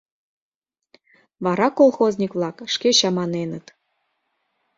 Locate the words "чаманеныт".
2.99-3.65